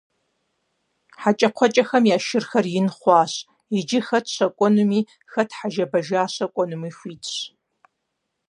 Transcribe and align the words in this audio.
ХьэкӀэкхъуэкӀэхэм 1.21 2.03
я 2.15 2.17
шырхэр 2.25 2.65
ин 2.79 2.87
хъуащ, 2.97 3.33
иджы 3.77 3.99
хэт 4.07 4.25
щэкӀуэнуми, 4.33 4.99
хэт 5.31 5.49
хьэжэбажащэ 5.57 6.45
кӀуэнуми 6.53 6.89
хуитщ. 6.97 7.35